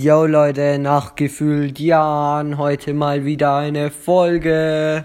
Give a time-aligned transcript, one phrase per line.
[0.00, 5.02] Yo Leute, nachgefühlt Jan, heute mal wieder eine Folge.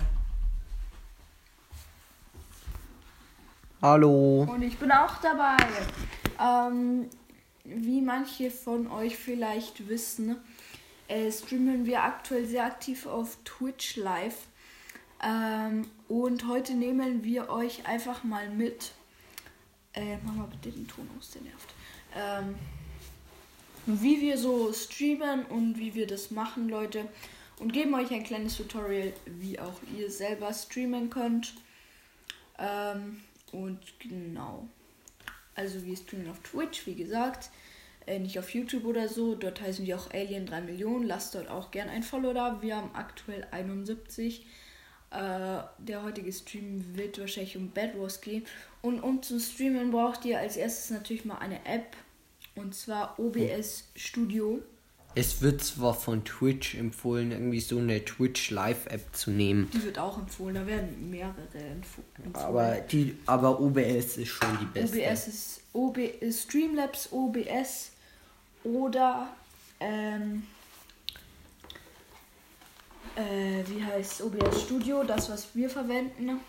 [3.82, 4.44] Hallo.
[4.44, 5.58] Und ich bin auch dabei.
[6.40, 7.10] Ähm,
[7.64, 10.36] wie manche von euch vielleicht wissen,
[11.08, 14.46] äh, streamen wir aktuell sehr aktiv auf Twitch live.
[15.24, 18.92] Ähm, und heute nehmen wir euch einfach mal mit.
[19.94, 21.74] Äh, mach mal bitte den Ton aus, der nervt.
[22.16, 22.54] Ähm,
[23.86, 27.06] wie wir so streamen und wie wir das machen, Leute.
[27.60, 31.54] Und geben euch ein kleines Tutorial, wie auch ihr selber streamen könnt.
[32.58, 33.22] Ähm,
[33.52, 34.68] und genau.
[35.56, 37.50] Also wir streamen auf Twitch, wie gesagt.
[38.06, 39.36] Äh, nicht auf YouTube oder so.
[39.36, 41.06] Dort heißen wir auch Alien 3 Millionen.
[41.06, 42.62] Lasst dort auch gern ein Follow da.
[42.62, 44.46] Wir haben aktuell 71.
[45.12, 48.46] Äh, der heutige Stream wird wahrscheinlich um Bad Wars gehen.
[48.82, 51.96] Und um zu streamen braucht ihr als erstes natürlich mal eine App.
[52.56, 54.62] Und zwar OBS Studio.
[55.16, 59.70] Es wird zwar von Twitch empfohlen, irgendwie so eine Twitch Live App zu nehmen.
[59.72, 60.56] Die wird auch empfohlen.
[60.56, 62.34] Da werden mehrere empfohlen.
[62.34, 64.98] Aber die, aber OBS ist schon die beste.
[64.98, 67.92] OBS ist OB, ist Streamlabs OBS
[68.64, 69.30] oder
[69.80, 70.44] ähm,
[73.16, 76.40] äh, wie heißt OBS Studio, das was wir verwenden.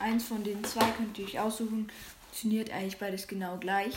[0.00, 1.90] Eins von den zwei könnt ihr euch aussuchen.
[2.24, 3.94] Funktioniert eigentlich beides genau gleich.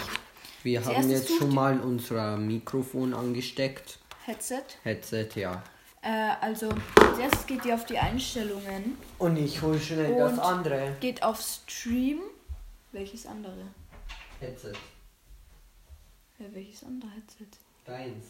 [0.63, 3.97] Wir Als haben jetzt schon mal unser Mikrofon angesteckt.
[4.25, 4.63] Headset.
[4.83, 5.63] Headset, ja.
[6.03, 10.95] Äh, also als erstes geht ihr auf die Einstellungen, Und ich hole schnell das andere.
[10.99, 12.19] geht auf Stream.
[12.91, 13.67] Welches andere?
[14.39, 14.73] Headset.
[16.39, 17.47] Ja, welches andere Headset?
[17.85, 18.25] Deins.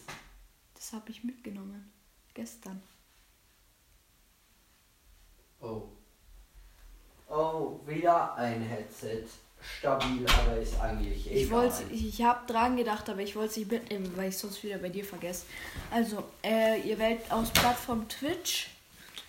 [0.74, 1.90] Das habe ich mitgenommen.
[2.34, 2.82] Gestern.
[5.60, 5.82] Oh.
[7.28, 9.24] Oh, wieder ein Headset.
[9.78, 11.42] Stabil, aber ist eigentlich egal.
[11.42, 14.36] Ich wollte, ich, ich habe dran gedacht, aber ich wollte es nicht mitnehmen, weil ich
[14.36, 15.44] sonst wieder bei dir vergesse.
[15.90, 18.70] Also, äh, ihr wählt aus Plattform Twitch.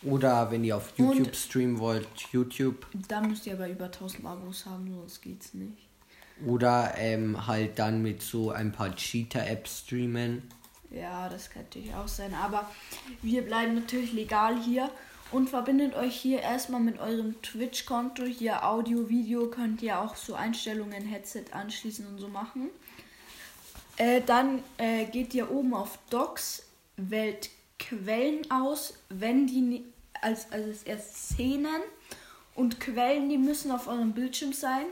[0.04, 2.86] Oder wenn ihr auf Und- YouTube streamen wollt, YouTube.
[3.08, 5.78] Da müsst ihr aber über 1000 Abos haben, sonst geht's nicht.
[6.46, 10.42] Oder ähm, halt dann mit so ein paar Cheater-Apps streamen.
[10.90, 12.34] Ja, das kann natürlich auch sein.
[12.34, 12.70] Aber
[13.22, 14.90] wir bleiben natürlich legal hier
[15.34, 18.24] und verbindet euch hier erstmal mit eurem Twitch-Konto.
[18.24, 22.70] Hier Audio, Video könnt ihr auch so Einstellungen, Headset anschließen und so machen.
[23.98, 26.68] Äh, dann äh, geht ihr oben auf Docs,
[26.98, 27.50] wählt
[27.80, 29.84] Quellen aus, wenn die
[30.22, 31.82] als, als erst Szenen
[32.54, 34.86] und Quellen, die müssen auf eurem Bildschirm sein,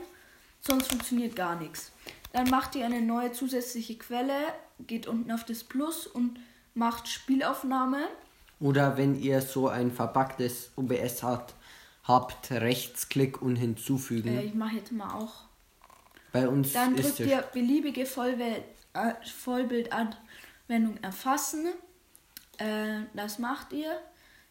[0.60, 1.92] sonst funktioniert gar nichts.
[2.32, 4.34] Dann macht ihr eine neue zusätzliche Quelle,
[4.80, 6.40] geht unten auf das Plus und
[6.74, 8.08] macht Spielaufnahme.
[8.62, 11.54] Oder wenn ihr so ein verpacktes OBS habt,
[12.04, 14.38] habt Rechtsklick und hinzufügen.
[14.38, 15.46] Äh, ich mache jetzt mal auch.
[16.30, 18.62] Bei uns Dann drückt ihr beliebige Vollwel
[18.94, 21.66] äh, Vollbildanwendung erfassen.
[22.58, 23.98] Äh, das macht ihr.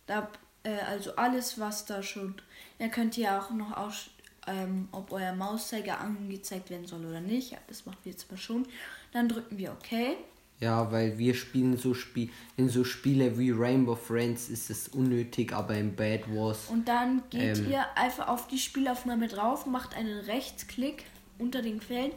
[0.08, 0.30] Da,
[0.64, 2.36] äh, also alles, was da schon.
[2.80, 4.10] Ihr könnt ja auch noch aus,
[4.46, 7.52] ähm, ob euer Mauszeiger angezeigt werden soll oder nicht.
[7.52, 8.68] Ja, das machen wir jetzt mal schon.
[9.14, 10.18] Dann drücken wir OK.
[10.62, 15.54] Ja, weil wir spielen so Spiel in so Spiele wie Rainbow Friends ist es unnötig,
[15.54, 17.72] aber in Bad Wars Und dann geht Ähm.
[17.72, 21.04] ihr einfach auf die Spielaufnahme drauf, macht einen Rechtsklick
[21.40, 22.12] unter den Quellen,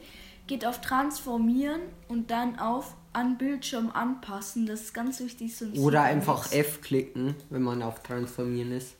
[0.46, 4.66] geht auf Transformieren und dann auf an Bildschirm anpassen.
[4.66, 5.56] Das ist ganz wichtig.
[5.56, 6.52] Sonst oder einfach.
[6.52, 8.94] F klicken, wenn man auf Transformieren ist.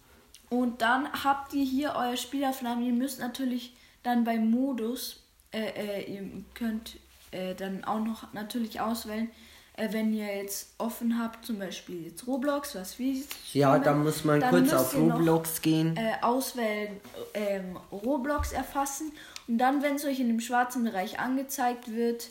[0.49, 2.87] Und dann habt ihr hier euer Spielaufnahme.
[2.87, 6.97] Ihr müsst natürlich dann beim Modus, äh, äh, ihr könnt
[7.35, 9.31] äh, dann auch noch natürlich auswählen,
[9.77, 13.93] äh, wenn ihr jetzt offen habt, zum Beispiel jetzt Roblox, was wir jetzt Ja, da
[13.93, 15.97] muss man kurz auf ihr noch, Roblox gehen.
[15.97, 17.01] äh, auswählen,
[17.35, 19.13] ähm, Roblox erfassen
[19.49, 22.31] und dann, wenn es euch in dem schwarzen Bereich angezeigt wird,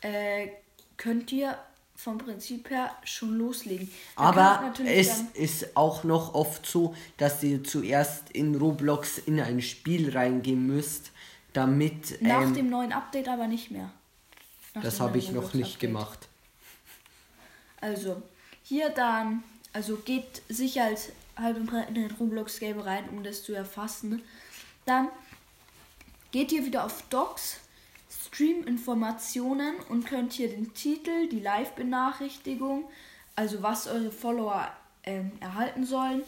[0.00, 0.48] äh,
[0.96, 1.56] könnt ihr
[1.94, 3.88] vom Prinzip her schon loslegen.
[4.16, 9.60] Könnt Aber es ist auch noch oft so, dass ihr zuerst in Roblox in ein
[9.60, 11.10] Spiel reingehen müsst,
[11.52, 13.90] damit nach ähm, dem neuen Update aber nicht mehr.
[14.74, 16.28] Das habe ich noch nicht gemacht.
[17.80, 18.22] Also,
[18.62, 24.22] hier dann, also geht sicher als breit in den Roblox-Game rein, um das zu erfassen.
[24.86, 25.08] Dann
[26.32, 27.60] geht ihr wieder auf Docs,
[28.10, 32.84] Stream-Informationen und könnt hier den Titel, die Live-Benachrichtigung,
[33.36, 34.70] also was eure Follower
[35.04, 36.22] ähm, erhalten sollen,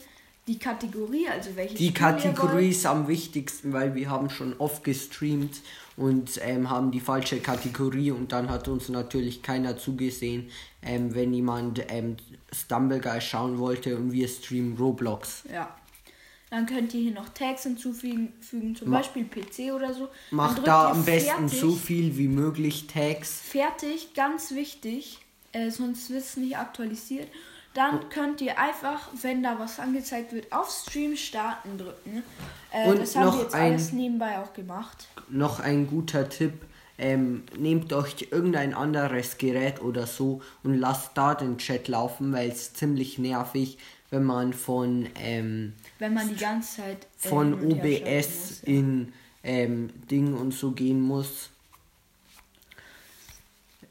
[0.52, 1.92] die Kategorie, also welche Die.
[1.94, 5.60] Kategorie ist am wichtigsten, weil wir haben schon oft gestreamt
[5.96, 10.48] und ähm, haben die falsche Kategorie und dann hat uns natürlich keiner zugesehen,
[10.82, 12.16] ähm, wenn jemand ähm,
[12.52, 15.44] Stumble Guy schauen wollte und wir streamen Roblox.
[15.52, 15.74] Ja.
[16.50, 20.08] Dann könnt ihr hier noch Tags hinzufügen, fügen, zum Ma- Beispiel PC oder so.
[20.32, 21.60] Macht da am besten fertig.
[21.60, 23.40] so viel wie möglich Tags.
[23.40, 25.18] Fertig, ganz wichtig.
[25.52, 27.28] äh, sonst wird es nicht aktualisiert.
[27.74, 32.24] Dann könnt ihr einfach, wenn da was angezeigt wird, auf Stream starten drücken.
[32.72, 35.06] Äh, Und das haben wir jetzt ein- alles nebenbei auch gemacht.
[35.28, 36.54] Noch ein guter Tipp.
[36.98, 42.50] Ähm, nehmt euch irgendein anderes Gerät oder so und lasst da den Chat laufen, weil
[42.50, 43.78] es ziemlich nervig,
[44.10, 48.68] wenn man von, ähm, Wenn man die ganze Zeit äh, von OBS muss, ja.
[48.68, 49.12] in
[49.44, 51.48] ähm, Ding und so gehen muss.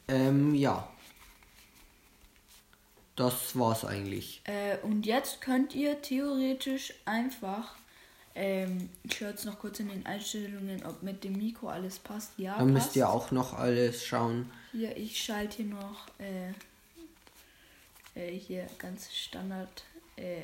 [0.07, 0.87] Ähm, ja.
[3.19, 4.41] Das war's eigentlich.
[4.45, 7.75] Äh, und jetzt könnt ihr theoretisch einfach.
[8.33, 12.31] Ähm, ich schaue jetzt noch kurz in den Einstellungen, ob mit dem Mikro alles passt.
[12.37, 12.85] Ja, Dann passt.
[12.85, 14.49] müsst ihr auch noch alles schauen.
[14.71, 16.51] Hier, ich schalte hier noch äh,
[18.15, 19.83] äh, hier ganz Standard
[20.15, 20.43] äh,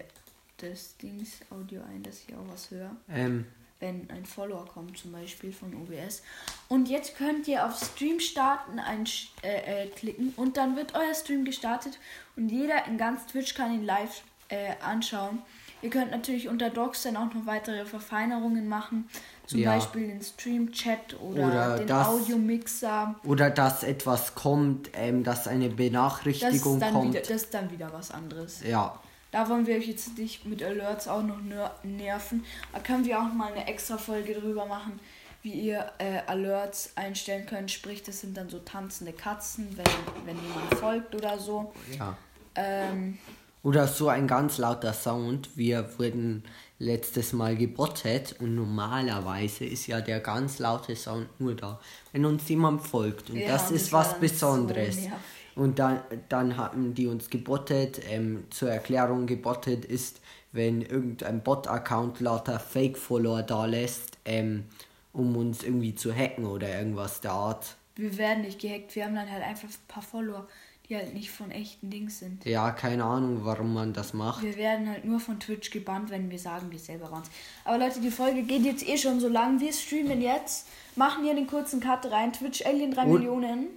[0.61, 2.93] des Dings Audio ein, dass ich auch was höre.
[3.09, 3.45] Ähm,
[3.85, 6.23] Wenn ein Follower kommt, zum Beispiel von OBS.
[6.69, 9.03] Und jetzt könnt ihr auf Stream starten ein,
[9.43, 11.99] äh, äh, klicken und dann wird euer Stream gestartet
[12.35, 15.39] und jeder in ganz Twitch kann ihn live äh, anschauen.
[15.83, 19.07] Ihr könnt natürlich unter Docs dann auch noch weitere Verfeinerungen machen,
[19.45, 19.75] zum Ja.
[19.75, 23.13] Beispiel den Stream-Chat oder, Oder den das- Audiomixer.
[23.23, 27.09] oder dass etwas kommt, ähm, dass eine Das Benachrichtigung dann kommt.
[27.13, 28.63] wieder, das ist dann wieder was anderes.
[28.63, 28.99] Ja,
[29.35, 32.45] Da wollen wir euch jetzt nicht mit Alerts auch noch ner nerven.
[32.71, 34.97] Da können wir auch mal eine extra Folge drüber machen,
[35.43, 37.69] wie ihr äh, Alerts einstellen könnt.
[37.69, 39.85] Sprich, das sind dann so tanzende Katzen, wenn,
[40.25, 41.73] wenn jemand folgt oder so.
[41.99, 42.15] ja.
[42.55, 43.17] Ähm,
[43.61, 45.49] Oder so ein ganz lauter Sound.
[45.57, 46.45] Wir wurden
[46.79, 51.81] letztes Mal gebottet und normalerweise ist ja der ganz laute Sound nur da,
[52.13, 53.31] wenn uns jemand folgt.
[53.31, 55.03] Und Ja, das ist was Besonderes.
[55.03, 55.09] so.
[55.55, 58.01] Und dann, dann haben die uns gebottet.
[58.09, 60.19] Ähm, zur Erklärung gebottet ist,
[60.51, 64.65] wenn irgendein Bot-Account lauter Fake-Follower da lässt, ähm,
[65.13, 67.75] um uns irgendwie zu hacken oder irgendwas der Art.
[67.95, 68.95] wir werden nicht gehackt.
[68.95, 70.47] Wir haben dann halt einfach ein paar Follower,
[70.87, 72.45] die halt nicht von echten Dings sind.
[72.45, 74.43] Ja, keine Ahnung, warum man das macht.
[74.43, 77.29] Wir werden halt nur von Twitch gebannt, wenn wir sagen, wir selber waren's.
[77.63, 79.59] Aber Leute, die Folge geht jetzt eh schon so lang.
[79.61, 82.33] Wir streamen jetzt, machen hier den kurzen Cut rein.
[82.33, 83.67] Twitch Alien 3 Und- Millionen.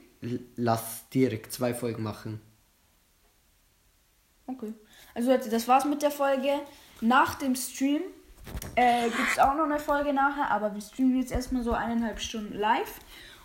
[0.56, 2.40] Lass direkt zwei Folgen machen.
[4.46, 4.72] Okay.
[5.14, 6.60] Also Leute, das war's mit der Folge.
[7.00, 8.02] Nach dem Stream
[8.74, 12.20] äh, gibt es auch noch eine Folge nachher, aber wir streamen jetzt erstmal so eineinhalb
[12.20, 13.00] Stunden live.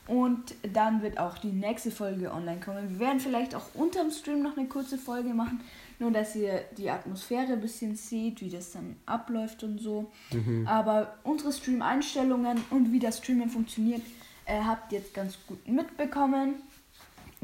[0.07, 2.89] Und dann wird auch die nächste Folge online kommen.
[2.89, 5.61] Wir werden vielleicht auch unterm Stream noch eine kurze Folge machen,
[5.97, 10.11] nur dass ihr die Atmosphäre ein bisschen seht, wie das dann abläuft und so.
[10.65, 14.01] Aber unsere Stream-Einstellungen und wie das Streamen funktioniert,
[14.45, 16.55] äh, habt jetzt ganz gut mitbekommen.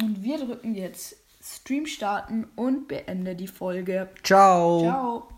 [0.01, 4.09] Und wir drücken jetzt Stream starten und beende die Folge.
[4.23, 4.81] Ciao.
[4.81, 5.29] Ciao.